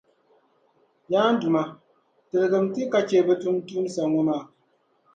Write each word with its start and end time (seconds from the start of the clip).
Yaa 1.11 1.29
n 1.31 1.35
Duuma! 1.39 1.63
Tilgimti 2.29 2.81
ka 2.91 2.99
chɛ 3.09 3.17
bɛ 3.27 3.33
tuuntumsa 3.41 4.03
ŋɔ 4.11 4.21
maa. 4.27 4.43